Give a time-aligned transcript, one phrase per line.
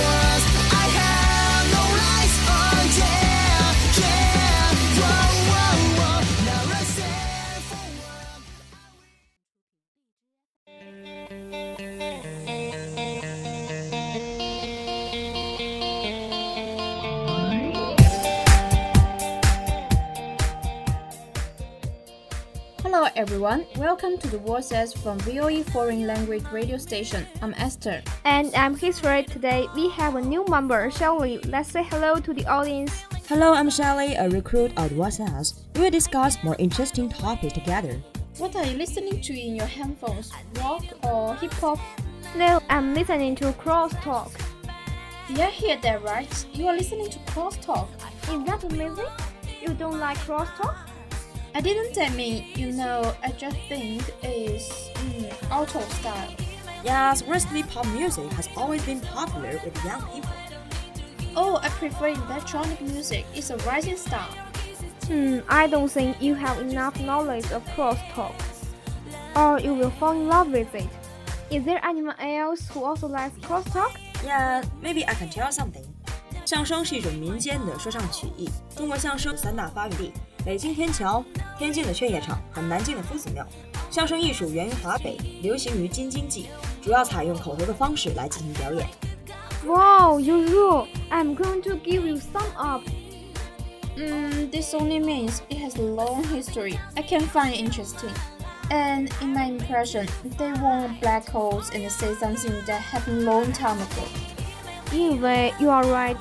[0.00, 0.59] trust
[23.10, 27.26] Hello everyone, welcome to the Voices from VOE Foreign Language Radio Station.
[27.42, 28.02] I'm Esther.
[28.24, 29.24] And I'm History.
[29.24, 31.38] Today we have a new member, Shelly.
[31.38, 32.92] Let's say hello to the audience.
[33.26, 35.60] Hello, I'm Shelly, a recruit at WhatsApp.
[35.74, 38.00] We will discuss more interesting topics together.
[38.38, 40.30] What are you listening to in your headphones?
[40.58, 41.80] Rock or hip hop?
[42.36, 44.30] No, I'm listening to Crosstalk.
[45.26, 46.46] Did I hear that right?
[46.52, 47.88] You are listening to Crosstalk.
[48.30, 49.10] Is that amazing?
[49.60, 50.76] You don't like Crosstalk?
[51.53, 56.35] I didn't admit, you know, I just think it's mm, out of style.
[56.83, 60.33] Yes, recently pop music has always been popular with young people.
[61.35, 63.25] Oh, I prefer electronic music.
[63.33, 64.27] It's a rising star.
[65.07, 68.33] Hmm, I don't think you have enough knowledge of Crosstalk.
[69.35, 70.89] Or you will fall in love with it.
[71.51, 73.97] Is there anyone else who also likes Crosstalk?
[74.23, 75.85] Yeah, maybe I can tell something.
[76.45, 78.49] 相声是一种民间的说唱曲艺。
[78.75, 81.23] 中国相声有三大发源地： 北京天桥、
[81.57, 83.45] 天津的劝业场和南京的夫子庙。
[83.91, 86.47] 相声艺术源于华北，流行于京津冀，
[86.81, 88.87] 主要采用口头的方式来进行表演。
[89.65, 90.87] Wow, you rule!
[91.09, 92.83] I'm going to give you some up.
[93.95, 96.77] Mm, this only means it has a long history.
[96.95, 98.11] I can find it interesting.
[98.69, 100.07] And in my impression,
[100.37, 104.03] they want black holes and say something that happened long time ago.
[104.91, 106.17] In a way, you are right.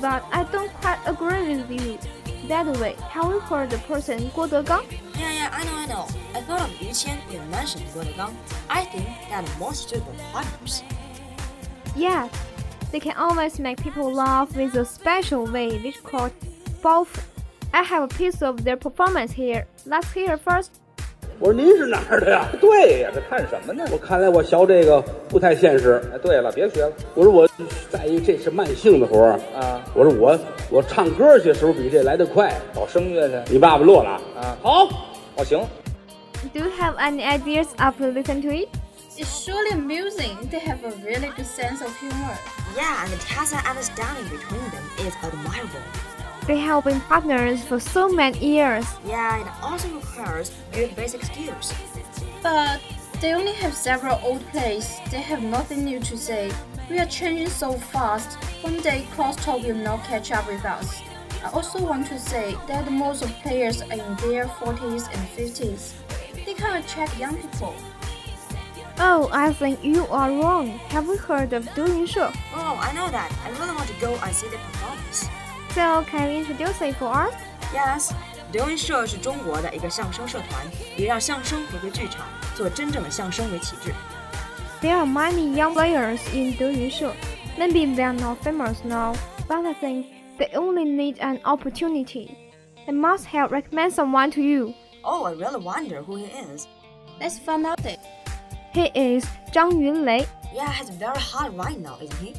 [0.00, 1.98] But I don't quite agree with you.
[2.47, 4.85] By the way, have you heard the person Guo Degang?
[5.19, 6.07] Yeah, yeah, I know, I know.
[6.33, 8.33] I thought of Yu Qian you mentioned Guo Degang.
[8.69, 10.81] I think that most suitable partners.
[11.93, 12.31] Yes,
[12.91, 16.31] they can always make people laugh with a special way which called
[16.81, 17.27] both.
[17.73, 19.67] I have a piece of their performance here.
[19.85, 20.79] Let's hear first.
[21.39, 22.47] 我说您是哪儿的呀？
[22.59, 23.83] 对呀，这看什么呢？
[23.91, 24.99] 我看来我学这个
[25.29, 26.01] 不太现实。
[26.11, 26.91] 哎，对了，别学了。
[27.13, 27.47] 我说我
[27.91, 29.81] 在意这是慢性的活儿啊。
[29.93, 30.37] 我说我
[30.71, 33.53] 我唱歌去时候比这来得快，搞声乐去。
[33.53, 34.57] 你爸爸乐了啊？
[34.63, 34.87] 好，
[35.35, 35.59] 哦行。
[36.53, 38.69] Do you have any ideas after listening to it?
[39.17, 40.37] It's surely amusing.
[40.51, 42.37] They have a really good sense of humor.
[42.75, 45.81] Yeah, and the tacit understanding between them is admirable.
[46.47, 48.85] They have been partners for so many years.
[49.05, 51.73] Yeah, it also requires good basic skills.
[52.41, 52.79] But
[53.19, 54.97] they only have several old plays.
[55.11, 56.49] They have nothing new to say.
[56.89, 58.37] We are changing so fast.
[58.63, 61.01] One day crosstalk will not catch up with us.
[61.43, 65.93] I also want to say that most of players are in their 40s and 50s.
[66.45, 67.75] They can't attract young people.
[68.99, 70.69] Oh, I think you are wrong.
[70.95, 72.33] Have you heard of Deyunshe?
[72.55, 73.31] Oh, I know that.
[73.43, 75.27] I really want to go and see the performance.
[75.77, 77.35] So can you introduce it for us?
[77.71, 78.09] Yes，
[78.51, 80.65] 德云社是中国的一个相声社团，
[80.97, 82.25] 也让相声回归剧场，
[82.55, 83.93] 做真正的相声为旗帜。
[84.81, 87.13] There are many young players in Deyun
[87.59, 89.13] Maybe they are not famous now,
[89.47, 90.07] but I think
[90.39, 92.31] they only need an opportunity.
[92.87, 94.73] I must help recommend someone to you.
[95.03, 96.67] Oh, I really wonder who he is.
[97.19, 97.99] Let's find out it.
[98.73, 100.25] He is Zhang Yunlei.
[100.51, 102.33] Yeah, he's very hard right now, isn't he?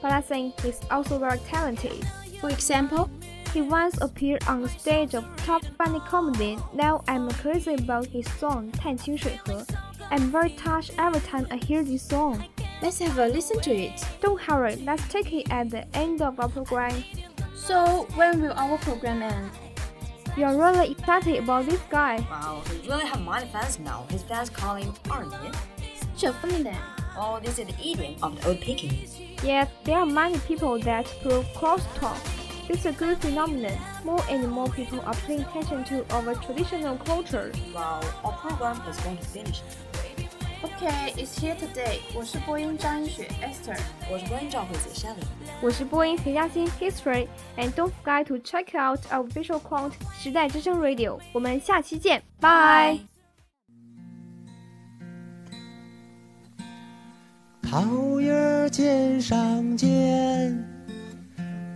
[0.00, 2.06] But I think he's also very talented.
[2.41, 3.09] For example,
[3.53, 6.59] He once appeared on the stage of top funny comedy.
[6.73, 9.65] Now I'm crazy about his song 探清水河.
[10.11, 12.43] I'm very touched every time I hear this song.
[12.81, 14.03] let's have a listen to it.
[14.21, 17.03] Don't hurry, let's take it at the end of our program.
[17.55, 19.49] So, when will our program end?
[20.35, 22.17] We are really excited about this guy.
[22.29, 24.05] Wow, he really have many fans now.
[24.09, 25.55] His fans call him Arnie.
[26.13, 26.75] Such a funny name.
[27.18, 28.92] Oh, this is the idiom of the old Peking.
[29.42, 32.16] Yes, there are many people that through crosstalk.
[32.68, 33.76] It's a good phenomenon.
[34.04, 37.52] More and more people are paying attention to our traditional culture.
[37.74, 39.62] Wow, our program is going to finish.
[40.64, 42.00] Okay, it's here today.
[42.14, 43.78] 我是播音张依雪 Esther。
[44.10, 44.96] 我是播音赵惠梓
[46.48, 47.28] History, History。
[47.56, 51.18] And don't forget to check out our visual account 时代之声 Radio。
[51.32, 53.11] 我们下期见，拜。
[57.72, 60.62] 桃叶儿尖上尖，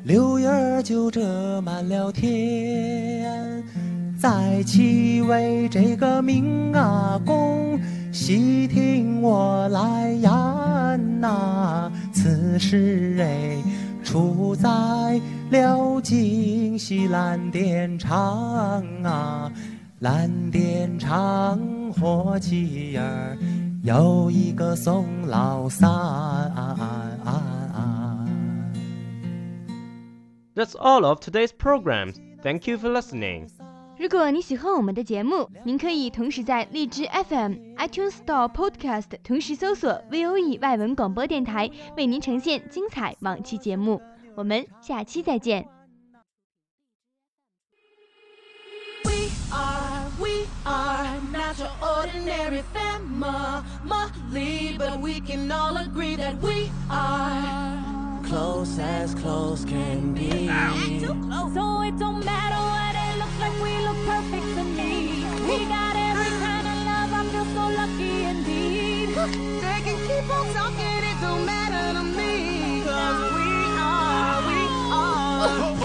[0.04, 3.64] 柳叶儿就遮满了天。
[4.18, 7.80] 在其位这个明阿公，
[8.12, 11.90] 细听我来言呐。
[12.12, 13.56] 此事哎，
[14.04, 14.68] 出在
[15.48, 19.50] 了京西蓝靛厂啊，
[20.00, 21.58] 蓝靛厂
[21.90, 23.34] 火器儿。
[23.86, 25.88] 有一个宋老三。
[30.56, 32.16] That's all of today's programs.
[32.42, 33.48] Thank you for listening.
[33.96, 44.02] 如果你喜欢我们的节目，您可以同时在荔枝 FM、iTunes Store Podcast 同时搜索 VOE 外文广播电台，为您呈现精彩往期节目。
[44.34, 45.64] 我们下期再见。
[52.06, 60.48] Ordinary family, but we can all agree that we are close as close can be.
[61.54, 65.24] So it don't matter what it looks like, we look perfect to me.
[65.48, 69.08] We got every kind of love, I feel so lucky indeed.
[69.62, 72.34] They can keep on talking, it don't matter to me.
[72.84, 73.48] Cause we
[73.78, 74.60] are, we
[74.92, 75.75] are.